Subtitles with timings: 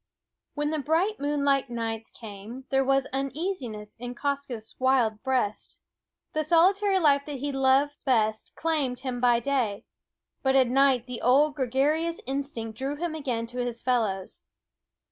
[0.55, 5.79] When the bright moonlit nights came, there was uneasiness in Quoskh's wild breast.
[6.33, 9.85] The solitary life that he loves best claimed him by day;
[10.41, 14.45] but at night the old gregarious instinct drew him again to his fellows.